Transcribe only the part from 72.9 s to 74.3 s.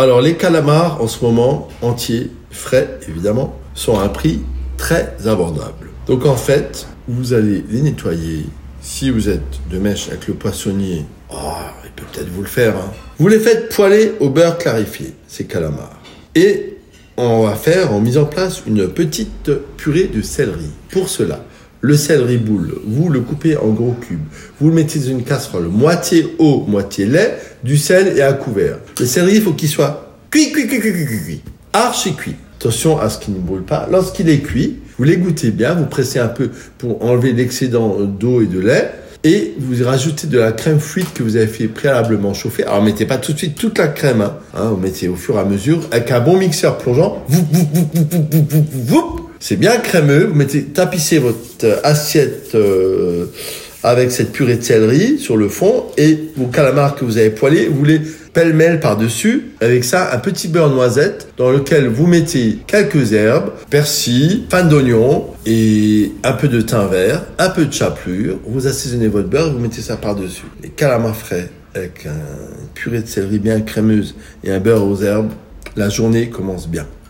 de céleri bien crémeuse